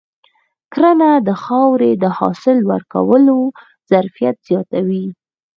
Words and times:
کرنه 0.73 1.09
د 1.27 1.29
خاورې 1.43 1.91
د 2.03 2.05
حاصل 2.17 2.57
ورکولو 2.71 3.37
ظرفیت 3.89 4.37
زیاتوي. 4.47 5.05